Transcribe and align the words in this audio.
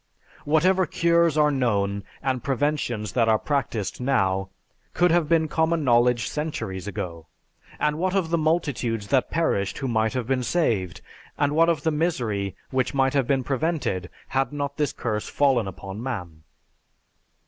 Whatever 0.45 0.87
cures 0.87 1.37
are 1.37 1.51
known, 1.51 2.03
and 2.23 2.43
preventions 2.43 3.11
that 3.11 3.29
are 3.29 3.37
practiced 3.37 4.01
now, 4.01 4.49
could 4.95 5.11
have 5.11 5.29
been 5.29 5.47
common 5.47 5.83
knowledge 5.83 6.27
centuries 6.27 6.87
ago. 6.87 7.27
And 7.79 7.99
what 7.99 8.15
of 8.15 8.31
the 8.31 8.37
multitudes 8.39 9.09
that 9.09 9.29
perished 9.29 9.77
who 9.77 9.87
might 9.87 10.13
have 10.13 10.25
been 10.25 10.41
saved, 10.41 11.01
and 11.37 11.53
what 11.55 11.69
of 11.69 11.83
the 11.83 11.91
misery 11.91 12.55
which 12.71 12.95
might 12.95 13.13
have 13.13 13.27
been 13.27 13.43
prevented, 13.43 14.09
had 14.29 14.51
not 14.51 14.75
this 14.77 14.91
curse 14.91 15.29
fallen 15.29 15.67
upon 15.67 16.01
man? 16.01 16.41